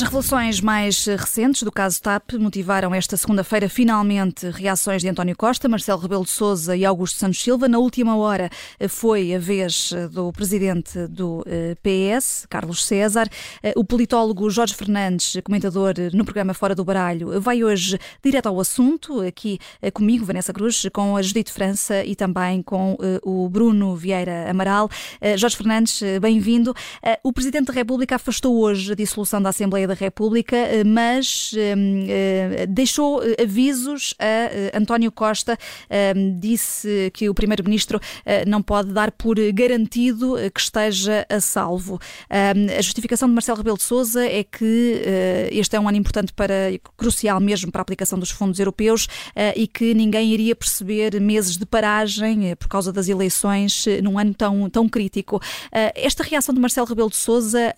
As 0.00 0.04
revelações 0.04 0.62
mais 0.62 1.04
recentes 1.04 1.62
do 1.62 1.70
caso 1.70 2.00
TAP 2.00 2.32
motivaram 2.38 2.94
esta 2.94 3.18
segunda-feira 3.18 3.68
finalmente 3.68 4.48
reações 4.48 5.02
de 5.02 5.08
António 5.10 5.36
Costa, 5.36 5.68
Marcelo 5.68 6.00
Rebelo 6.00 6.24
de 6.24 6.30
Sousa 6.30 6.74
e 6.74 6.86
Augusto 6.86 7.18
Santos 7.18 7.42
Silva. 7.42 7.68
Na 7.68 7.78
última 7.78 8.16
hora 8.16 8.48
foi 8.88 9.34
a 9.34 9.38
vez 9.38 9.92
do 10.10 10.32
presidente 10.32 11.06
do 11.06 11.44
eh, 11.46 11.76
PS, 11.82 12.46
Carlos 12.48 12.82
César. 12.86 13.28
Eh, 13.62 13.74
o 13.76 13.84
politólogo 13.84 14.48
Jorge 14.48 14.74
Fernandes, 14.74 15.36
comentador 15.44 15.92
no 16.14 16.24
programa 16.24 16.54
Fora 16.54 16.74
do 16.74 16.82
Baralho, 16.82 17.38
vai 17.38 17.62
hoje 17.62 17.98
direto 18.24 18.46
ao 18.46 18.58
assunto, 18.58 19.20
aqui 19.20 19.58
eh, 19.82 19.90
comigo, 19.90 20.24
Vanessa 20.24 20.54
Cruz, 20.54 20.86
com 20.94 21.14
a 21.14 21.20
Judite 21.20 21.52
França 21.52 22.02
e 22.06 22.16
também 22.16 22.62
com 22.62 22.96
o 23.22 23.50
Bruno 23.50 23.94
Vieira 23.96 24.50
Amaral. 24.50 24.88
Jorge 25.36 25.58
Fernandes, 25.58 26.00
bem-vindo. 26.22 26.74
O 27.22 27.34
presidente 27.34 27.66
da 27.66 27.74
República 27.74 28.16
afastou 28.16 28.58
hoje 28.58 28.92
a 28.92 28.94
dissolução 28.94 29.42
da 29.42 29.50
Assembleia 29.50 29.89
da 29.90 29.94
República, 29.94 30.56
eh, 30.56 30.84
mas 30.84 31.52
ehm, 31.56 32.06
eh, 32.08 32.66
deixou 32.68 33.22
eh, 33.22 33.42
avisos 33.42 34.14
a 34.18 34.78
António 34.78 35.10
Costa, 35.10 35.58
ehm, 35.88 36.38
disse 36.38 37.10
que 37.12 37.28
o 37.28 37.34
Primeiro-Ministro 37.34 38.00
não 38.46 38.62
pode 38.62 38.92
dar 38.92 39.10
por 39.10 39.36
garantido 39.52 40.36
que 40.54 40.60
esteja 40.60 41.26
a 41.28 41.40
salvo. 41.40 41.98
Ehm, 42.30 42.70
a 42.78 42.80
justificação 42.80 43.28
de 43.28 43.34
Marcelo 43.34 43.58
Rebelo 43.58 43.76
de 43.76 43.82
Sousa 43.82 44.24
é 44.24 44.44
que 44.44 45.02
este 45.50 45.74
é 45.76 45.80
um 45.80 45.88
ano 45.88 45.98
importante 45.98 46.32
para, 46.32 46.54
crucial 46.96 47.40
mesmo 47.40 47.72
para 47.72 47.80
a 47.80 47.82
aplicação 47.82 48.18
dos 48.18 48.30
fundos 48.30 48.58
europeus 48.58 49.08
e 49.56 49.66
que 49.66 49.94
ninguém 49.94 50.32
iria 50.32 50.54
perceber 50.54 51.20
meses 51.20 51.56
de 51.56 51.66
paragem 51.66 52.54
por 52.56 52.68
causa 52.68 52.92
das 52.92 53.08
eleições 53.08 53.84
num 54.02 54.18
ano 54.18 54.34
tão, 54.34 54.70
tão 54.70 54.88
crítico. 54.88 55.40
Esta 55.94 56.22
reação 56.22 56.54
de 56.54 56.60
Marcelo 56.60 56.86
Rebelo 56.86 57.10
de 57.10 57.16
Sousa 57.16 57.74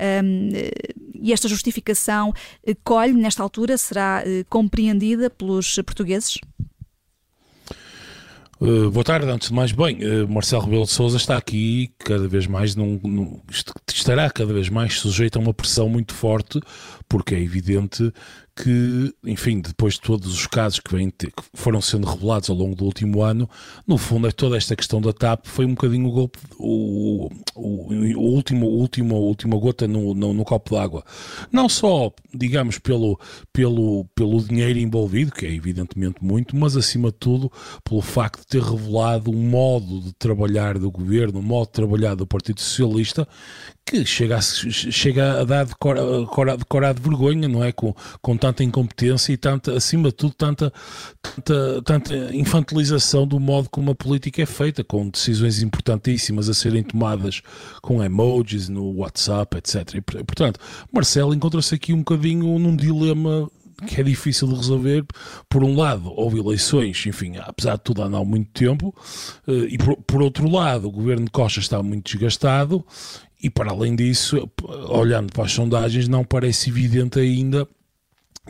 e 1.22 1.32
esta 1.32 1.48
justificação 1.48 2.34
eh, 2.66 2.74
colhe, 2.82 3.12
nesta 3.12 3.42
altura, 3.42 3.78
será 3.78 4.22
eh, 4.26 4.44
compreendida 4.48 5.30
pelos 5.30 5.76
portugueses? 5.86 6.38
Uh, 8.60 8.88
boa 8.92 9.02
tarde, 9.02 9.26
antes 9.28 9.48
de 9.48 9.54
mais, 9.54 9.72
bem, 9.72 9.98
uh, 10.04 10.28
Marcelo 10.28 10.62
Rebelo 10.62 10.84
de 10.84 10.92
Sousa 10.92 11.16
está 11.16 11.36
aqui 11.36 11.92
cada 11.98 12.28
vez 12.28 12.46
mais, 12.46 12.76
num, 12.76 13.00
num, 13.02 13.40
estará 13.92 14.30
cada 14.30 14.54
vez 14.54 14.68
mais 14.68 15.00
sujeito 15.00 15.36
a 15.36 15.42
uma 15.42 15.52
pressão 15.52 15.88
muito 15.88 16.14
forte, 16.14 16.60
porque 17.08 17.34
é 17.34 17.40
evidente 17.40 18.12
que, 18.62 19.12
enfim, 19.24 19.60
depois 19.60 19.94
de 19.94 20.02
todos 20.02 20.32
os 20.32 20.46
casos 20.46 20.78
que, 20.78 20.96
que 21.10 21.32
foram 21.52 21.80
sendo 21.80 22.06
revelados 22.06 22.48
ao 22.48 22.54
longo 22.54 22.76
do 22.76 22.84
último 22.84 23.20
ano, 23.20 23.50
no 23.84 23.98
fundo, 23.98 24.28
é 24.28 24.30
toda 24.30 24.56
esta 24.56 24.76
questão 24.76 25.00
da 25.00 25.12
TAP 25.12 25.46
foi 25.46 25.66
um 25.66 25.70
bocadinho 25.70 26.06
o 26.06 26.12
golpe, 26.12 26.38
o, 26.60 27.28
o, 27.56 27.92
o 27.92 28.20
último, 28.20 28.66
último, 28.66 29.16
última 29.16 29.58
gota 29.58 29.88
no, 29.88 30.14
no, 30.14 30.32
no 30.32 30.44
copo 30.44 30.76
d'água. 30.76 31.02
Não 31.50 31.68
só, 31.68 32.12
digamos, 32.32 32.78
pelo, 32.78 33.18
pelo, 33.52 34.04
pelo 34.14 34.40
dinheiro 34.40 34.78
envolvido, 34.78 35.32
que 35.32 35.44
é 35.44 35.52
evidentemente 35.52 36.24
muito, 36.24 36.54
mas 36.54 36.76
acima 36.76 37.10
de 37.10 37.16
tudo 37.18 37.50
pelo 37.82 38.00
facto 38.00 38.42
de 38.42 38.46
ter 38.46 38.62
revelado 38.62 39.32
um 39.32 39.42
modo 39.42 40.02
de 40.02 40.12
trabalhar 40.12 40.78
do 40.78 40.88
governo, 40.88 41.40
um 41.40 41.42
modo 41.42 41.66
de 41.66 41.72
trabalhar 41.72 42.14
do 42.14 42.28
Partido 42.28 42.60
Socialista, 42.60 43.26
que 43.84 44.04
chega 44.04 44.36
a, 44.36 44.40
chega 44.40 45.40
a 45.40 45.44
dar 45.44 45.66
de 45.66 45.74
cor, 45.74 45.96
de, 45.96 46.94
de 46.94 47.02
vergonha, 47.02 47.48
não 47.48 47.62
é? 47.62 47.72
Com, 47.72 47.94
com 48.20 48.36
tanta 48.36 48.64
incompetência 48.64 49.32
e 49.32 49.36
tanta, 49.36 49.74
acima 49.74 50.08
de 50.08 50.14
tudo, 50.14 50.34
tanta, 50.34 50.72
tanta, 51.20 51.82
tanta 51.82 52.14
infantilização 52.34 53.26
do 53.26 53.38
modo 53.38 53.68
como 53.68 53.90
a 53.90 53.94
política 53.94 54.42
é 54.42 54.46
feita, 54.46 54.82
com 54.82 55.08
decisões 55.08 55.62
importantíssimas 55.62 56.48
a 56.48 56.54
serem 56.54 56.82
tomadas 56.82 57.42
com 57.80 58.02
emojis 58.02 58.68
no 58.68 58.98
WhatsApp, 58.98 59.58
etc. 59.58 59.94
E, 59.94 60.00
portanto, 60.00 60.58
Marcelo 60.92 61.34
encontra-se 61.34 61.74
aqui 61.74 61.92
um 61.92 61.98
bocadinho 61.98 62.58
num 62.58 62.76
dilema 62.76 63.50
que 63.86 64.00
é 64.00 64.04
difícil 64.04 64.48
de 64.48 64.54
resolver. 64.54 65.04
Por 65.48 65.62
um 65.62 65.76
lado, 65.76 66.12
houve 66.14 66.38
eleições, 66.38 67.04
enfim, 67.06 67.36
apesar 67.38 67.76
de 67.76 67.82
tudo 67.82 68.02
há 68.02 68.24
muito 68.24 68.50
tempo, 68.52 68.94
eh, 69.46 69.68
e 69.70 69.78
por, 69.78 69.96
por 69.96 70.22
outro 70.22 70.48
lado, 70.48 70.88
o 70.88 70.92
governo 70.92 71.24
de 71.26 71.30
Costa 71.30 71.60
está 71.60 71.82
muito 71.82 72.12
desgastado 72.12 72.84
e 73.42 73.50
para 73.50 73.72
além 73.72 73.96
disso, 73.96 74.48
olhando 74.88 75.32
para 75.32 75.44
as 75.44 75.52
sondagens, 75.52 76.06
não 76.06 76.24
parece 76.24 76.70
evidente 76.70 77.18
ainda 77.18 77.66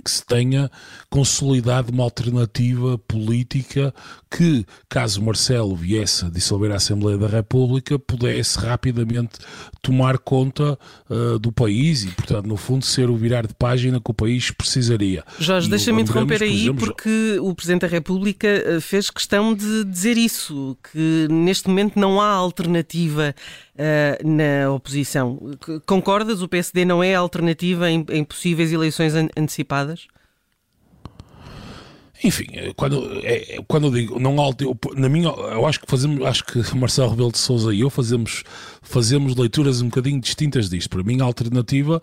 que 0.02 0.10
se 0.10 0.24
tenha 0.24 0.70
consolidado 1.10 1.92
uma 1.92 2.04
alternativa 2.04 2.96
política 2.96 3.92
que, 4.30 4.64
caso 4.88 5.22
Marcelo 5.22 5.76
viesse 5.76 6.24
a 6.24 6.30
dissolver 6.30 6.72
a 6.72 6.76
Assembleia 6.76 7.18
da 7.18 7.26
República, 7.26 7.98
pudesse 7.98 8.58
rapidamente 8.58 9.38
tomar 9.82 10.16
conta 10.16 10.78
uh, 11.10 11.38
do 11.38 11.52
país 11.52 12.04
e, 12.04 12.08
portanto, 12.08 12.46
no 12.46 12.56
fundo, 12.56 12.86
ser 12.86 13.10
o 13.10 13.16
virar 13.16 13.46
de 13.46 13.54
página 13.54 14.00
que 14.00 14.10
o 14.10 14.14
país 14.14 14.50
precisaria. 14.50 15.22
Jorge, 15.38 15.68
deixa-me 15.68 16.00
interromper 16.00 16.42
aí, 16.42 16.62
exemplo, 16.62 16.86
porque 16.86 17.38
o 17.40 17.54
Presidente 17.54 17.82
da 17.82 17.88
República 17.88 18.48
eh, 18.48 18.80
fez 18.80 19.10
questão 19.10 19.54
de 19.54 19.84
dizer 19.84 20.16
isso, 20.16 20.76
que 20.90 21.28
neste 21.30 21.68
momento 21.68 21.98
não 21.98 22.18
há 22.18 22.28
alternativa 22.28 23.34
uh, 23.74 24.26
na 24.26 24.70
oposição. 24.70 25.38
Concordas? 25.86 26.40
O 26.40 26.48
PSD 26.48 26.84
não 26.84 27.02
é 27.02 27.14
alternativa 27.14 27.90
em, 27.90 28.04
em 28.08 28.24
possíveis 28.24 28.72
eleições 28.72 29.14
antecipadas? 29.14 29.81
Enfim, 32.24 32.46
quando, 32.76 33.20
é, 33.24 33.58
quando 33.66 33.88
eu 33.88 33.90
digo 33.90 34.20
não 34.20 34.36
na 34.94 35.08
minha, 35.08 35.28
eu 35.28 35.66
acho 35.66 35.80
que 35.80 35.90
fazemos, 35.90 36.24
acho 36.24 36.44
que 36.44 36.76
Marcelo 36.76 37.10
Rebelo 37.10 37.32
de 37.32 37.38
Sousa 37.38 37.74
e 37.74 37.80
eu 37.80 37.90
fazemos, 37.90 38.44
fazemos 38.80 39.34
leituras 39.34 39.80
um 39.80 39.86
bocadinho 39.86 40.20
distintas 40.20 40.70
disto. 40.70 40.88
Para 40.88 41.02
mim, 41.02 41.20
a 41.20 41.24
alternativa 41.24 42.00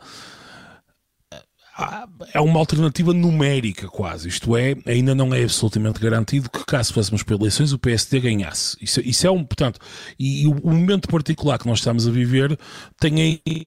é 2.33 2.41
uma 2.41 2.59
alternativa 2.59 3.13
numérica 3.13 3.87
quase, 3.87 4.27
isto 4.27 4.57
é, 4.57 4.75
ainda 4.85 5.15
não 5.15 5.33
é 5.33 5.43
absolutamente 5.43 5.99
garantido 5.99 6.49
que 6.49 6.65
caso 6.65 6.93
fôssemos 6.93 7.23
para 7.23 7.35
eleições 7.35 7.71
o 7.71 7.79
PSD 7.79 8.19
ganhasse. 8.19 8.75
Isso, 8.81 8.99
isso 8.99 9.25
é 9.25 9.31
um, 9.31 9.45
portanto, 9.45 9.79
e, 10.19 10.43
e 10.43 10.47
o, 10.47 10.51
o 10.61 10.71
momento 10.71 11.07
particular 11.07 11.57
que 11.57 11.67
nós 11.67 11.79
estamos 11.79 12.05
a 12.05 12.11
viver 12.11 12.59
tem 12.99 13.21
aí 13.21 13.63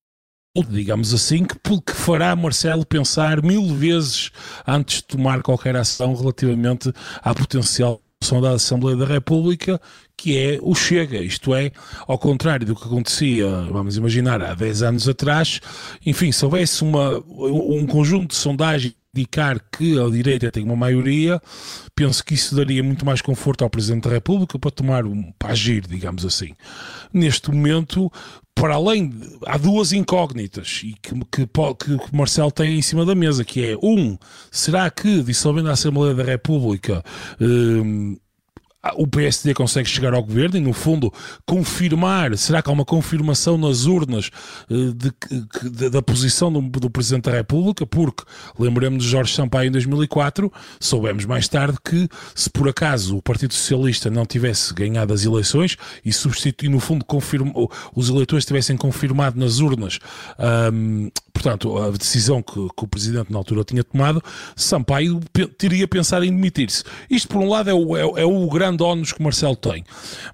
digamos 0.60 1.14
assim, 1.14 1.44
que, 1.44 1.56
que 1.58 1.92
fará 1.92 2.36
Marcelo 2.36 2.84
pensar 2.84 3.42
mil 3.42 3.74
vezes 3.74 4.30
antes 4.66 4.96
de 4.96 5.04
tomar 5.04 5.42
qualquer 5.42 5.74
ação 5.76 6.14
relativamente 6.14 6.92
à 7.22 7.34
potencial 7.34 8.02
da 8.40 8.50
Assembleia 8.52 8.96
da 8.96 9.04
República, 9.06 9.80
que 10.16 10.38
é 10.38 10.58
o 10.62 10.76
Chega, 10.76 11.18
isto 11.18 11.52
é, 11.54 11.72
ao 12.06 12.16
contrário 12.16 12.64
do 12.64 12.76
que 12.76 12.84
acontecia, 12.84 13.48
vamos 13.62 13.96
imaginar, 13.96 14.40
há 14.40 14.54
10 14.54 14.82
anos 14.82 15.08
atrás, 15.08 15.60
enfim, 16.06 16.30
se 16.30 16.44
houvesse 16.44 16.84
uma, 16.84 17.18
um 17.18 17.84
conjunto 17.84 18.28
de 18.28 18.36
sondagens 18.36 18.94
indicar 19.14 19.60
que 19.70 20.00
a 20.00 20.08
direita 20.08 20.50
tem 20.50 20.64
uma 20.64 20.74
maioria, 20.74 21.40
penso 21.94 22.24
que 22.24 22.32
isso 22.32 22.56
daria 22.56 22.82
muito 22.82 23.04
mais 23.04 23.20
conforto 23.20 23.62
ao 23.62 23.68
Presidente 23.68 24.04
da 24.04 24.10
República 24.10 24.58
para 24.58 24.70
tomar 24.70 25.04
um 25.04 25.30
para 25.38 25.52
agir, 25.52 25.86
digamos 25.86 26.24
assim. 26.24 26.54
Neste 27.12 27.50
momento, 27.50 28.10
para 28.54 28.74
além, 28.74 29.08
de, 29.08 29.38
há 29.46 29.56
duas 29.56 29.92
incógnitas 29.92 30.82
e 30.84 30.94
que, 31.00 31.14
que, 31.30 31.46
que 31.46 32.16
Marcelo 32.16 32.50
tem 32.50 32.78
em 32.78 32.82
cima 32.82 33.04
da 33.04 33.14
mesa, 33.14 33.44
que 33.44 33.64
é, 33.64 33.76
um, 33.82 34.16
será 34.50 34.90
que 34.90 35.22
dissolvendo 35.22 35.68
a 35.68 35.72
Assembleia 35.72 36.14
da 36.14 36.22
República 36.22 37.02
hum, 37.40 38.16
o 38.96 39.06
PSD 39.06 39.54
consegue 39.54 39.88
chegar 39.88 40.12
ao 40.12 40.22
governo 40.22 40.56
e, 40.56 40.60
no 40.60 40.72
fundo, 40.72 41.12
confirmar, 41.46 42.36
será 42.36 42.60
que 42.60 42.68
há 42.68 42.72
uma 42.72 42.84
confirmação 42.84 43.56
nas 43.56 43.84
urnas 43.84 44.30
eh, 44.68 44.74
de, 44.94 45.70
de, 45.70 45.88
da 45.88 46.02
posição 46.02 46.52
do, 46.52 46.60
do, 46.60 46.90
Presidente 46.90 47.24
da 47.24 47.32
República? 47.32 47.86
Porque, 47.86 48.24
lembremos 48.58 49.04
de 49.04 49.08
Jorge 49.08 49.34
Sampaio 49.34 49.68
em 49.68 49.70
2004, 49.70 50.52
soubemos 50.80 51.24
mais 51.24 51.46
tarde 51.46 51.78
que, 51.84 52.08
se 52.34 52.50
por 52.50 52.68
acaso 52.68 53.16
o 53.16 53.22
Partido 53.22 53.54
Socialista 53.54 54.10
não 54.10 54.26
tivesse 54.26 54.74
ganhado 54.74 55.14
as 55.14 55.24
eleições 55.24 55.76
e 56.04 56.12
substituir, 56.12 56.68
no 56.68 56.80
fundo, 56.80 57.04
confirma, 57.04 57.52
os 57.94 58.08
eleitores 58.08 58.44
tivessem 58.44 58.76
confirmado 58.76 59.38
nas 59.38 59.60
urnas 59.60 60.00
um, 60.72 61.08
portanto, 61.32 61.76
a 61.78 61.90
decisão 61.90 62.42
que, 62.42 62.54
que, 62.54 62.84
o 62.84 62.86
Presidente 62.86 63.32
na 63.32 63.38
altura 63.38 63.64
tinha 63.64 63.82
tomado, 63.82 64.22
Sampaio 64.54 65.20
teria 65.58 65.88
pensado 65.88 66.24
em 66.24 66.30
demitir-se. 66.30 66.84
Isto, 67.10 67.28
por 67.28 67.40
um 67.40 67.48
lado, 67.48 67.70
é 67.70 67.74
o, 67.74 67.96
é, 67.96 68.22
é 68.22 68.24
o 68.24 68.46
grande 68.48 68.82
ónus 68.82 69.12
que 69.12 69.22
Marcelo 69.22 69.56
tem. 69.56 69.84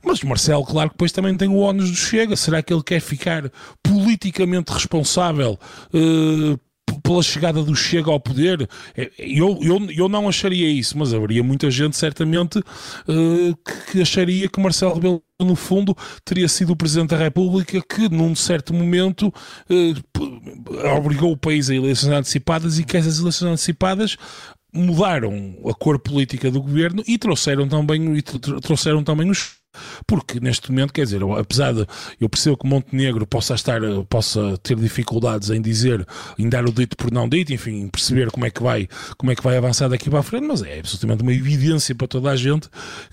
Mas 0.02 0.22
Marcelo, 0.22 0.64
claro 0.64 0.90
que 0.90 0.94
depois 0.94 1.12
também 1.12 1.36
tem 1.36 1.48
o 1.48 1.58
ónus 1.58 1.90
do 1.90 1.96
Chega. 1.96 2.36
Será 2.36 2.62
que 2.62 2.72
ele 2.72 2.82
quer 2.82 3.00
ficar 3.00 3.50
politicamente 3.82 4.72
responsável 4.72 5.58
uh, 5.94 6.58
pela 7.08 7.22
chegada 7.22 7.62
do 7.62 7.74
Chega 7.74 8.10
ao 8.10 8.20
poder, 8.20 8.68
é, 8.94 9.10
eu, 9.18 9.58
eu, 9.62 9.90
eu 9.90 10.08
não 10.10 10.28
acharia 10.28 10.68
isso, 10.68 10.98
mas 10.98 11.14
haveria 11.14 11.42
muita 11.42 11.70
gente 11.70 11.96
certamente 11.96 12.58
uh, 12.58 13.58
que 13.90 14.02
acharia 14.02 14.46
que 14.46 14.60
Marcelo 14.60 14.92
Rebelo 14.92 15.22
no 15.40 15.56
fundo 15.56 15.96
teria 16.22 16.46
sido 16.48 16.74
o 16.74 16.76
Presidente 16.76 17.10
da 17.10 17.16
República 17.16 17.80
que 17.80 18.10
num 18.10 18.34
certo 18.34 18.74
momento 18.74 19.32
uh, 19.70 20.96
obrigou 20.98 21.32
o 21.32 21.36
país 21.36 21.70
a 21.70 21.74
eleições 21.74 22.12
antecipadas 22.12 22.78
e 22.78 22.84
que 22.84 22.98
essas 22.98 23.20
eleições 23.20 23.52
antecipadas 23.52 24.18
mudaram 24.70 25.56
a 25.66 25.72
cor 25.72 25.98
política 25.98 26.50
do 26.50 26.60
governo 26.60 27.02
e 27.06 27.16
trouxeram 27.16 27.66
também, 27.66 28.18
e 28.18 28.22
trouxeram 28.22 29.02
também 29.02 29.30
os 29.30 29.57
Porque 30.06 30.40
neste 30.40 30.70
momento, 30.70 30.92
quer 30.92 31.04
dizer, 31.04 31.20
apesar 31.38 31.72
de 31.72 31.86
eu 32.20 32.28
percebo 32.28 32.56
que 32.56 32.66
Montenegro 32.66 33.26
possa 33.26 33.54
estar, 33.54 33.80
possa 34.08 34.58
ter 34.62 34.76
dificuldades 34.76 35.50
em 35.50 35.60
dizer, 35.60 36.06
em 36.38 36.48
dar 36.48 36.64
o 36.64 36.72
dito 36.72 36.96
por 36.96 37.10
não 37.10 37.28
dito, 37.28 37.52
enfim, 37.52 37.82
em 37.82 37.88
perceber 37.88 38.30
como 38.30 38.46
é 38.46 38.50
que 38.50 38.62
vai, 38.62 38.88
como 39.16 39.32
é 39.32 39.34
que 39.34 39.42
vai 39.42 39.56
avançar 39.56 39.88
daqui 39.88 40.10
para 40.10 40.20
a 40.20 40.22
frente, 40.22 40.46
mas 40.46 40.62
é 40.62 40.78
absolutamente 40.78 41.22
uma 41.22 41.32
evidência 41.32 41.94
para 41.94 42.08
toda 42.08 42.30
a 42.30 42.36
gente 42.36 42.68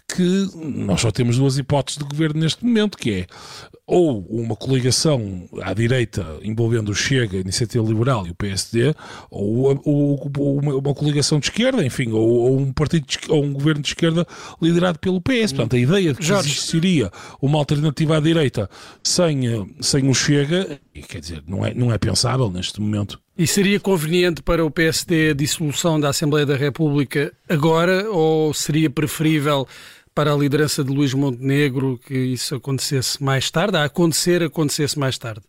que 0.07 0.49
nós 0.55 1.01
só 1.01 1.11
temos 1.11 1.37
duas 1.37 1.57
hipóteses 1.57 1.97
de 1.97 2.05
governo 2.05 2.39
neste 2.39 2.63
momento, 2.63 2.97
que 2.97 3.11
é 3.11 3.27
ou 3.87 4.25
uma 4.29 4.55
coligação 4.55 5.47
à 5.61 5.73
direita 5.73 6.39
envolvendo 6.41 6.89
o 6.89 6.95
Chega, 6.95 7.37
a 7.37 7.41
Iniciativa 7.41 7.85
Liberal 7.85 8.25
e 8.25 8.31
o 8.31 8.35
PSD, 8.35 8.95
ou, 9.29 9.79
ou, 9.85 10.31
ou 10.37 10.59
uma, 10.59 10.75
uma, 10.75 10.93
coligação 10.95 11.39
de 11.39 11.47
esquerda, 11.47 11.85
enfim, 11.85 12.11
ou, 12.11 12.27
ou 12.27 12.59
um 12.59 12.73
partido 12.73 13.05
de, 13.05 13.19
ou 13.29 13.43
um 13.43 13.53
governo 13.53 13.81
de 13.81 13.89
esquerda 13.89 14.25
liderado 14.61 14.97
pelo 14.97 15.21
PS. 15.21 15.53
Portanto, 15.53 15.75
a 15.75 15.79
ideia 15.79 16.13
de 16.13 16.19
que 16.19 16.25
Jorge. 16.25 16.49
existiria 16.49 17.11
uma 17.41 17.59
alternativa 17.59 18.17
à 18.17 18.19
direita 18.19 18.69
sem, 19.03 19.75
sem 19.79 20.09
o 20.09 20.13
Chega, 20.13 20.79
quer 21.07 21.19
dizer, 21.19 21.43
não 21.47 21.65
é, 21.65 21.73
não 21.73 21.93
é 21.93 21.97
pensável 21.97 22.49
neste 22.49 22.81
momento. 22.81 23.19
E 23.37 23.45
seria 23.45 23.79
conveniente 23.79 24.41
para 24.41 24.65
o 24.65 24.71
PSD 24.71 25.31
a 25.31 25.33
dissolução 25.33 25.99
da 25.99 26.09
Assembleia 26.09 26.45
da 26.45 26.55
República 26.55 27.33
agora 27.49 28.09
ou 28.09 28.53
seria 28.53 28.89
preferível 28.89 29.67
para 30.15 30.33
a 30.33 30.37
liderança 30.37 30.81
de 30.81 30.91
Luís 30.91 31.13
Montenegro 31.13 31.99
que 31.99 32.15
isso 32.15 32.55
acontecesse 32.55 33.21
mais 33.21 33.51
tarde, 33.51 33.77
a 33.77 33.83
acontecer, 33.83 34.41
acontecesse 34.41 34.97
mais 34.97 35.17
tarde? 35.17 35.41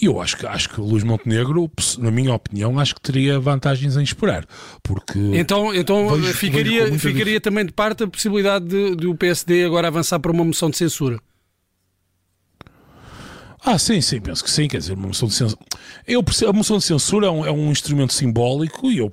Eu 0.00 0.20
acho 0.20 0.36
que, 0.36 0.46
acho 0.46 0.68
que 0.68 0.80
Luís 0.80 1.02
Montenegro, 1.02 1.70
na 1.98 2.10
minha 2.10 2.32
opinião, 2.34 2.78
acho 2.78 2.94
que 2.94 3.00
teria 3.00 3.40
vantagens 3.40 3.96
em 3.96 4.02
esperar. 4.02 4.46
Porque 4.82 5.18
então, 5.34 5.74
então 5.74 6.08
vejo, 6.10 6.34
ficaria, 6.34 6.84
vejo 6.84 6.98
ficaria 6.98 7.40
também 7.40 7.64
de 7.64 7.72
parte 7.72 8.04
a 8.04 8.06
possibilidade 8.06 8.66
de, 8.66 8.94
de 8.94 9.06
o 9.06 9.16
PSD 9.16 9.64
agora 9.64 9.88
avançar 9.88 10.20
para 10.20 10.30
uma 10.30 10.44
moção 10.44 10.68
de 10.68 10.76
censura? 10.76 11.18
Ah, 13.68 13.78
sim, 13.80 14.00
sim, 14.00 14.20
penso 14.20 14.44
que 14.44 14.50
sim. 14.50 14.68
Quer 14.68 14.78
dizer, 14.78 14.92
uma 14.92 15.08
moção 15.08 15.26
de 15.26 15.34
censura. 15.34 15.60
Eu 16.06 16.24
a 16.48 16.52
moção 16.52 16.78
de 16.78 16.84
censura 16.84 17.26
é 17.26 17.30
um, 17.30 17.44
é 17.44 17.50
um 17.50 17.72
instrumento 17.72 18.12
simbólico 18.12 18.92
e 18.92 18.98
eu, 18.98 19.10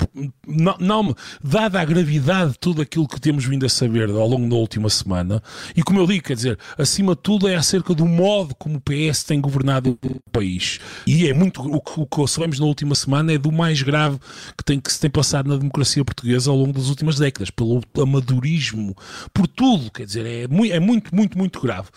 não, 0.48 0.76
não, 0.80 1.16
dada 1.44 1.82
a 1.82 1.86
gravidade 1.86 2.52
de 2.52 2.60
tudo 2.60 2.80
aquilo 2.80 3.08
que 3.08 3.20
temos 3.20 3.46
vindo 3.46 3.66
a 3.66 3.70
saber 3.70 4.12
ao 4.12 4.28
longo 4.28 4.48
da 4.48 4.56
última 4.56 4.90
semana, 4.90 5.42
e 5.76 5.82
como 5.82 6.00
eu 6.00 6.06
digo, 6.06 6.24
quer 6.24 6.36
dizer, 6.36 6.60
acima 6.78 7.16
de 7.16 7.22
tudo 7.22 7.48
é 7.48 7.56
acerca 7.56 7.96
do 7.96 8.06
modo 8.06 8.54
como 8.54 8.78
o 8.78 8.82
PS 8.82 9.24
tem 9.24 9.42
governado 9.42 9.98
o 10.04 10.32
país. 10.32 10.80
E 11.08 11.28
é 11.28 11.34
muito. 11.34 11.62
O 11.62 11.82
que, 11.82 12.00
o 12.00 12.06
que 12.06 12.28
sabemos 12.28 12.60
na 12.60 12.66
última 12.68 12.94
semana 12.94 13.34
é 13.34 13.40
do 13.40 13.52
mais 13.52 13.82
grave 13.82 14.20
que, 14.56 14.64
tem, 14.64 14.80
que 14.80 14.94
se 14.94 15.00
tem 15.00 15.10
passado 15.10 15.50
na 15.50 15.58
democracia 15.58 16.06
portuguesa 16.06 16.52
ao 16.52 16.58
longo 16.58 16.74
das 16.74 16.90
últimas 16.90 17.18
décadas, 17.18 17.50
pelo 17.50 17.82
amadorismo, 17.98 18.96
por 19.34 19.48
tudo, 19.48 19.90
quer 19.92 20.06
dizer, 20.06 20.28
é, 20.28 20.44
é 20.44 20.80
muito, 20.80 21.16
muito, 21.16 21.38
muito 21.40 21.60
grave. 21.60 21.88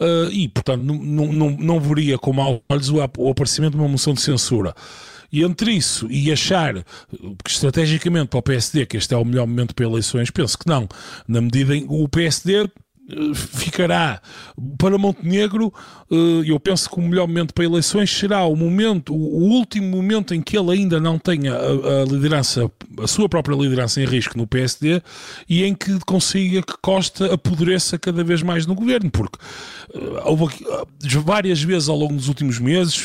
Uh, 0.00 0.28
e, 0.32 0.48
portanto, 0.48 0.82
não, 0.82 0.96
não, 0.96 1.32
não, 1.32 1.50
não 1.50 1.80
com 2.18 2.32
maus 2.32 2.60
olhos 2.68 2.88
o 2.90 3.28
aparecimento 3.30 3.72
de 3.72 3.78
uma 3.78 3.88
moção 3.88 4.14
de 4.14 4.20
censura. 4.20 4.74
E 5.32 5.42
entre 5.44 5.72
isso 5.72 6.10
e 6.10 6.32
achar 6.32 6.74
que 7.44 7.50
estrategicamente 7.50 8.28
para 8.28 8.38
o 8.38 8.42
PSD 8.42 8.86
que 8.86 8.96
este 8.96 9.14
é 9.14 9.16
o 9.16 9.24
melhor 9.24 9.46
momento 9.46 9.74
para 9.74 9.86
eleições, 9.86 10.30
penso 10.30 10.58
que 10.58 10.68
não. 10.68 10.88
Na 11.28 11.40
medida 11.40 11.76
em 11.76 11.86
que 11.86 11.92
o 11.92 12.08
PSD 12.08 12.68
ficará 13.34 14.20
para 14.78 14.98
Montenegro, 14.98 15.72
eh, 16.10 16.42
eu 16.44 16.58
penso 16.58 16.88
que 16.90 16.98
o 16.98 17.02
melhor 17.02 17.26
momento 17.26 17.54
para 17.54 17.64
eleições 17.64 18.10
será 18.10 18.44
o 18.44 18.56
momento, 18.56 19.14
o 19.14 19.42
último 19.50 19.88
momento 19.88 20.34
em 20.34 20.40
que 20.42 20.56
ele 20.56 20.72
ainda 20.72 21.00
não 21.00 21.18
tenha 21.18 21.54
a, 21.54 22.04
liderança, 22.04 22.70
a 23.02 23.06
sua 23.06 23.28
própria 23.28 23.54
liderança 23.54 24.00
em 24.00 24.04
risco 24.04 24.36
no 24.36 24.46
PSD 24.46 25.02
e 25.48 25.64
em 25.64 25.74
que 25.74 25.98
consiga 26.00 26.62
que 26.62 26.74
Costa 26.80 27.32
apodreça 27.34 27.98
cada 27.98 28.24
vez 28.24 28.42
mais 28.42 28.66
no 28.66 28.74
governo, 28.74 29.10
porque 29.10 29.38
eh, 29.94 30.22
houve 30.24 30.54
várias 31.24 31.62
vezes 31.62 31.88
ao 31.88 31.96
longo 31.96 32.14
dos 32.14 32.28
últimos 32.28 32.58
meses 32.58 32.96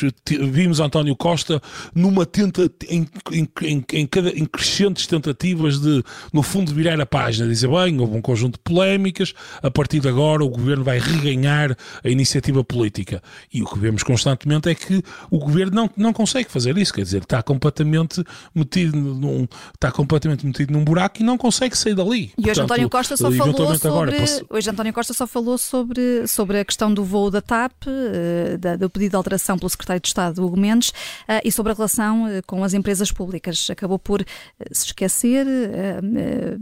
vimos 0.50 0.80
António 0.80 1.16
Costa 1.16 1.62
numa 1.94 2.26
tenta 2.26 2.70
em, 2.90 3.08
em, 3.32 3.50
em, 3.62 3.86
em, 3.94 4.08
cada, 4.08 4.30
em 4.30 4.46
crescentes 4.46 5.08
tentativas 5.08 5.80
de, 5.80 6.04
no 6.34 6.42
fundo, 6.44 6.74
virar 6.74 7.00
a 7.00 7.06
página, 7.06 7.48
dizer 7.48 7.70
bem, 7.70 8.00
houve 8.00 8.16
um 8.18 8.22
conjunto 8.22 8.54
de 8.54 8.60
polémicas, 8.60 9.34
a 9.62 9.70
partir 9.70 9.95
partir 9.96 10.00
de 10.00 10.08
agora 10.08 10.44
o 10.44 10.50
governo 10.50 10.84
vai 10.84 11.00
reganhar 11.00 11.76
a 12.04 12.10
iniciativa 12.10 12.64
política. 12.64 13.22
E 13.54 13.62
o 13.62 13.66
que 13.66 13.80
vemos 13.80 14.04
constantemente 14.04 14.70
é 14.70 14.76
que 14.76 15.02
o 15.30 15.40
governo 15.40 15.76
não, 15.76 15.90
não 15.96 16.14
consegue 16.14 16.50
fazer 16.52 16.78
isso, 16.78 16.94
quer 16.94 17.04
dizer, 17.04 17.24
está 17.24 17.42
completamente 17.42 18.24
metido 18.54 18.98
num, 18.98 19.48
está 19.74 19.92
completamente 19.92 20.46
metido 20.46 20.74
num 20.74 20.84
buraco 20.84 21.22
e 21.22 21.24
não 21.24 21.38
consegue 21.38 21.78
sair 21.78 21.96
dali. 21.96 22.32
E 22.38 22.50
hoje 22.50 22.62
António 22.62 22.90
Costa 22.90 23.18
só 23.18 23.32
falou 23.32 23.76
sobre 23.76 23.88
agora, 23.88 24.12
posso... 24.12 24.46
hoje 24.50 24.70
António 24.70 24.94
Costa 24.94 25.14
só 25.14 25.28
falou 25.28 25.58
sobre, 25.58 26.28
sobre 26.28 26.60
a 26.60 26.66
questão 26.66 26.94
do 26.94 27.04
voo 27.04 27.30
da 27.30 27.42
TAP, 27.42 27.74
uh, 27.88 28.58
da, 28.58 28.76
do 28.76 28.90
pedido 28.90 29.12
de 29.12 29.16
alteração 29.16 29.58
pelo 29.58 29.70
secretário 29.70 30.02
de 30.02 30.08
Estado 30.08 30.44
Hugo 30.44 30.58
Mendes 30.58 30.90
uh, 30.90 31.42
e 31.44 31.52
sobre 31.52 31.72
a 31.72 31.76
relação 31.76 32.26
com 32.46 32.64
as 32.64 32.74
empresas 32.74 33.12
públicas. 33.12 33.68
Acabou 33.70 34.00
por 34.00 34.24
se 34.72 34.88
esquecer, 34.88 35.46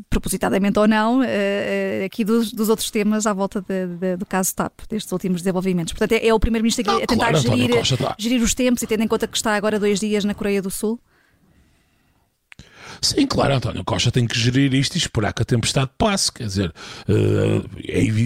propositadamente 0.10 0.78
ou 0.80 0.88
não, 0.88 1.22
aqui 2.06 2.24
dos, 2.24 2.52
dos 2.52 2.70
outros 2.70 2.90
temas 2.92 3.23
à 3.26 3.34
volta 3.34 3.62
de, 3.62 3.88
de, 3.88 4.18
do 4.18 4.26
caso 4.26 4.56
TAP, 4.56 4.82
destes 4.90 5.12
últimos 5.12 5.42
desenvolvimentos. 5.42 5.94
Portanto, 5.94 6.14
é, 6.14 6.28
é 6.28 6.34
o 6.34 6.40
Primeiro-Ministro 6.40 6.90
a 6.90 7.06
tentar 7.06 7.32
claro, 7.32 7.38
gerir, 7.38 7.72
gerir 8.18 8.42
os 8.42 8.54
tempos 8.54 8.84
e 8.84 8.88
tendo 8.88 9.04
em 9.04 9.08
conta 9.08 9.28
que 9.28 9.38
está 9.38 9.56
agora 9.56 9.80
dois 9.80 10.00
dias 10.00 10.24
na 10.26 10.34
Coreia 10.34 10.62
do 10.62 10.70
Sul? 10.70 11.00
Sim, 13.04 13.28
claro, 13.28 13.56
António 13.56 13.84
Costa 13.84 14.10
tem 14.10 14.26
que 14.26 14.40
gerir 14.40 14.74
isto 14.74 14.96
e 14.96 14.98
esperar 14.98 15.34
que 15.34 15.42
a 15.42 15.46
tempestade 15.46 15.92
passe. 15.98 16.32
Quer 16.32 16.46
dizer, 16.46 16.74
eh, 17.10 17.62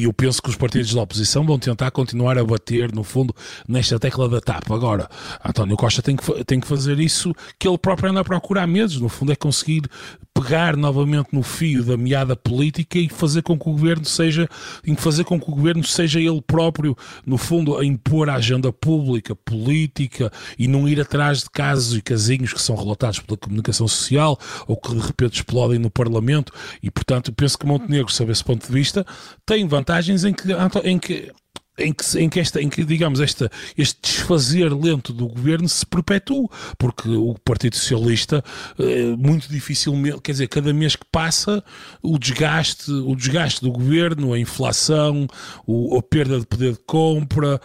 eu 0.03 0.13
penso 0.13 0.39
que 0.39 0.49
os 0.49 0.55
partidos 0.55 0.93
da 0.93 1.01
oposição 1.01 1.43
vão 1.43 1.57
tentar 1.57 1.89
continuar 1.89 2.37
a 2.37 2.43
bater, 2.43 2.93
no 2.93 3.03
fundo, 3.03 3.35
nesta 3.67 3.99
tecla 3.99 4.29
da 4.29 4.39
TAP. 4.39 4.69
Agora, 4.71 5.09
António 5.43 5.75
Costa 5.75 6.03
tem 6.03 6.15
que, 6.15 6.45
tem 6.45 6.59
que 6.59 6.67
fazer 6.67 6.99
isso 6.99 7.33
que 7.57 7.67
ele 7.67 7.77
próprio 7.79 8.11
anda 8.11 8.19
a 8.19 8.23
procurar 8.23 8.67
meses. 8.67 8.99
No 8.99 9.09
fundo, 9.09 9.31
é 9.31 9.35
conseguir 9.35 9.89
pegar 10.31 10.77
novamente 10.77 11.29
no 11.31 11.41
fio 11.41 11.83
da 11.83 11.97
meada 11.97 12.35
política 12.35 12.99
e 12.99 13.09
fazer 13.09 13.41
com 13.41 13.57
que 13.57 13.67
o 13.67 13.71
governo 13.71 14.05
seja, 14.05 14.47
em 14.85 14.95
fazer 14.95 15.23
com 15.23 15.39
que 15.39 15.49
o 15.49 15.55
governo 15.55 15.83
seja 15.83 16.19
ele 16.19 16.41
próprio, 16.41 16.95
no 17.25 17.37
fundo, 17.37 17.77
a 17.77 17.83
impor 17.83 18.29
a 18.29 18.35
agenda 18.35 18.71
pública, 18.71 19.35
política 19.35 20.31
e 20.59 20.67
não 20.67 20.87
ir 20.87 21.01
atrás 21.01 21.39
de 21.39 21.49
casos 21.49 21.97
e 21.97 22.01
casinhos 22.03 22.53
que 22.53 22.61
são 22.61 22.75
relatados 22.75 23.19
pela 23.19 23.37
comunicação 23.37 23.87
social 23.87 24.37
ou 24.67 24.77
que 24.77 24.93
de 24.93 24.99
repente 24.99 25.35
explodem 25.35 25.79
no 25.79 25.89
Parlamento 25.89 26.51
e, 26.81 26.91
portanto, 26.91 27.31
penso 27.33 27.57
que 27.57 27.65
Montenegro, 27.65 28.11
sob 28.11 28.31
esse 28.31 28.43
ponto 28.43 28.67
de 28.67 28.73
vista, 28.73 29.05
tem 29.45 29.67
vantagens 29.67 30.23
em 30.23 30.33
que, 30.33 30.47
em 30.83 30.99
que 30.99 31.31
em 31.77 31.93
que, 31.93 32.19
em 32.19 32.29
que, 32.29 32.39
esta, 32.39 32.61
em 32.61 32.69
que 32.69 32.83
digamos, 32.83 33.19
esta, 33.19 33.51
este 33.77 33.99
desfazer 34.01 34.73
lento 34.73 35.13
do 35.13 35.27
governo 35.27 35.69
se 35.69 35.85
perpetua, 35.85 36.49
porque 36.77 37.09
o 37.09 37.35
Partido 37.45 37.75
Socialista 37.75 38.43
eh, 38.79 39.15
muito 39.17 39.47
dificilmente, 39.49 40.21
quer 40.21 40.31
dizer, 40.31 40.47
cada 40.47 40.73
mês 40.73 40.95
que 40.95 41.05
passa, 41.11 41.63
o 42.01 42.17
desgaste, 42.17 42.91
o 42.91 43.15
desgaste 43.15 43.61
do 43.61 43.71
governo, 43.71 44.33
a 44.33 44.39
inflação, 44.39 45.27
o, 45.65 45.97
a 45.97 46.01
perda 46.01 46.39
de 46.39 46.45
poder 46.45 46.73
de 46.73 46.79
compra, 46.85 47.61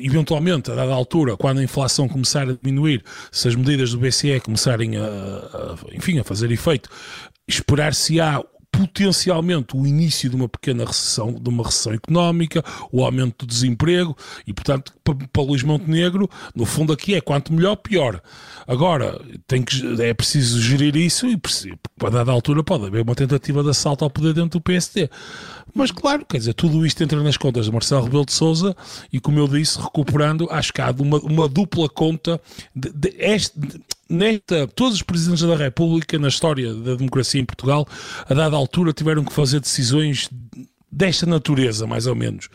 eventualmente, 0.00 0.70
a 0.70 0.74
dada 0.74 0.92
altura, 0.92 1.36
quando 1.36 1.58
a 1.58 1.62
inflação 1.62 2.08
começar 2.08 2.48
a 2.48 2.54
diminuir, 2.54 3.04
se 3.30 3.48
as 3.48 3.54
medidas 3.54 3.92
do 3.92 3.98
BCE 3.98 4.40
começarem 4.40 4.96
a, 4.96 5.04
a 5.04 5.76
enfim, 5.94 6.18
a 6.18 6.24
fazer 6.24 6.50
efeito, 6.50 6.88
esperar-se-á 7.46 8.42
potencialmente 8.76 9.74
o 9.74 9.86
início 9.86 10.28
de 10.28 10.36
uma 10.36 10.48
pequena 10.48 10.84
recessão, 10.84 11.32
de 11.32 11.48
uma 11.48 11.64
recessão 11.64 11.92
económica, 11.94 12.62
o 12.92 13.04
aumento 13.04 13.46
do 13.46 13.48
desemprego 13.48 14.16
e, 14.46 14.52
portanto, 14.52 14.92
para, 15.02 15.42
Luís 15.42 15.62
Montenegro, 15.62 16.28
no 16.54 16.66
fundo 16.66 16.92
aqui 16.92 17.14
é 17.14 17.20
quanto 17.20 17.52
melhor, 17.52 17.76
pior. 17.76 18.20
Agora, 18.66 19.20
tem 19.46 19.62
que, 19.62 20.02
é 20.02 20.12
preciso 20.12 20.60
gerir 20.60 20.96
isso 20.96 21.26
e, 21.26 21.40
a 22.04 22.10
dada 22.10 22.32
altura, 22.32 22.62
pode 22.62 22.86
haver 22.86 23.02
uma 23.02 23.14
tentativa 23.14 23.62
de 23.62 23.70
assalto 23.70 24.04
ao 24.04 24.10
poder 24.10 24.34
dentro 24.34 24.58
do 24.58 24.62
PSD. 24.62 25.08
Mas, 25.74 25.90
claro, 25.90 26.24
quer 26.24 26.38
dizer, 26.38 26.54
tudo 26.54 26.84
isto 26.86 27.02
entra 27.02 27.22
nas 27.22 27.36
contas 27.36 27.66
de 27.66 27.72
Marcelo 27.72 28.04
Rebelo 28.04 28.24
de 28.24 28.32
Sousa 28.32 28.76
e, 29.12 29.20
como 29.20 29.38
eu 29.38 29.46
disse, 29.46 29.78
recuperando, 29.78 30.48
acho 30.50 30.72
que 30.72 30.80
há 30.80 30.90
uma, 30.98 31.18
uma 31.18 31.48
dupla 31.48 31.88
conta 31.88 32.40
de, 32.74 32.90
de, 32.90 33.14
este, 33.18 33.58
de, 33.58 33.80
nesta, 34.08 34.66
todos 34.68 34.96
os 34.96 35.02
presidentes 35.02 35.44
da 35.44 35.56
República, 35.56 36.18
na 36.18 36.28
história 36.28 36.74
da 36.74 36.94
democracia 36.94 37.40
em 37.40 37.44
Portugal, 37.44 37.86
a 38.28 38.34
dada 38.34 38.56
altura 38.56 38.92
tiveram 38.92 39.24
que 39.24 39.32
fazer 39.32 39.60
decisões 39.60 40.28
desta 40.90 41.26
natureza, 41.26 41.86
mais 41.86 42.06
ou 42.06 42.14
menos. 42.14 42.48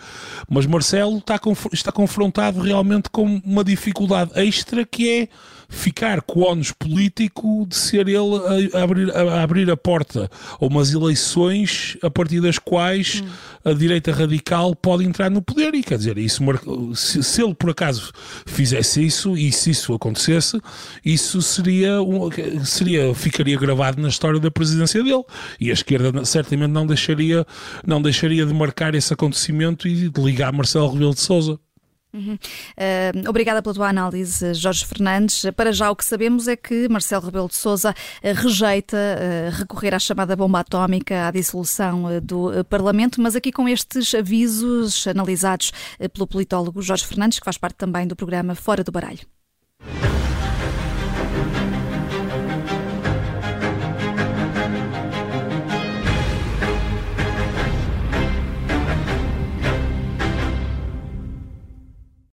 Mas 0.49 0.65
Marcelo 0.65 1.19
está, 1.19 1.39
está 1.71 1.91
confrontado 1.91 2.59
realmente 2.59 3.09
com 3.09 3.41
uma 3.45 3.63
dificuldade 3.63 4.31
extra 4.35 4.85
que 4.85 5.09
é 5.09 5.27
ficar 5.69 6.21
com 6.21 6.41
o 6.41 6.43
ónus 6.43 6.71
político 6.71 7.65
de 7.67 7.75
ser 7.75 8.07
ele 8.07 8.69
a, 8.73 8.83
abrir, 8.83 9.15
a, 9.15 9.41
abrir 9.41 9.71
a 9.71 9.77
porta 9.77 10.29
a 10.59 10.65
umas 10.65 10.93
eleições 10.93 11.97
a 12.01 12.09
partir 12.09 12.41
das 12.41 12.59
quais 12.59 13.21
hum. 13.21 13.29
A 13.63 13.73
direita 13.73 14.11
radical 14.11 14.75
pode 14.75 15.05
entrar 15.05 15.29
no 15.29 15.41
poder. 15.41 15.73
E 15.73 15.83
quer 15.83 15.97
dizer, 15.97 16.17
isso, 16.17 16.43
se, 16.95 17.23
se 17.23 17.41
ele 17.41 17.53
por 17.53 17.69
acaso 17.69 18.11
fizesse 18.45 19.05
isso 19.05 19.37
e 19.37 19.51
se 19.51 19.71
isso 19.71 19.93
acontecesse, 19.93 20.59
isso 21.03 21.41
seria, 21.41 21.97
seria 22.63 23.13
ficaria 23.13 23.57
gravado 23.57 24.01
na 24.01 24.07
história 24.07 24.39
da 24.39 24.51
presidência 24.51 25.03
dele. 25.03 25.23
E 25.59 25.69
a 25.69 25.73
esquerda 25.73 26.23
certamente 26.25 26.71
não 26.71 26.85
deixaria, 26.85 27.45
não 27.85 28.01
deixaria 28.01 28.45
de 28.45 28.53
marcar 28.53 28.95
esse 28.95 29.13
acontecimento 29.13 29.87
e 29.87 30.09
de 30.09 30.21
ligar 30.21 30.51
Marcelo 30.51 30.91
Rebelo 30.91 31.13
de 31.13 31.21
Sousa. 31.21 31.59
Uhum. 32.13 32.33
Uh, 32.33 33.29
obrigada 33.29 33.61
pela 33.61 33.73
tua 33.73 33.89
análise, 33.89 34.53
Jorge 34.53 34.85
Fernandes. 34.85 35.45
Para 35.55 35.71
já 35.71 35.89
o 35.89 35.95
que 35.95 36.03
sabemos 36.03 36.47
é 36.47 36.55
que 36.55 36.89
Marcelo 36.89 37.25
Rebelo 37.25 37.47
de 37.47 37.55
Sousa 37.55 37.93
eh, 38.21 38.33
rejeita 38.33 38.97
uh, 38.97 39.55
recorrer 39.57 39.93
à 39.93 39.99
chamada 39.99 40.35
bomba 40.35 40.59
atómica, 40.59 41.27
à 41.27 41.31
dissolução 41.31 42.05
uh, 42.05 42.21
do 42.21 42.63
Parlamento, 42.65 43.21
mas 43.21 43.35
aqui 43.35 43.51
com 43.51 43.67
estes 43.67 44.13
avisos 44.13 45.07
analisados 45.07 45.71
pelo 46.13 46.27
politólogo 46.27 46.81
Jorge 46.81 47.05
Fernandes, 47.05 47.39
que 47.39 47.45
faz 47.45 47.57
parte 47.57 47.75
também 47.75 48.05
do 48.05 48.15
programa 48.15 48.55
Fora 48.55 48.83
do 48.83 48.91
Baralho. 48.91 49.40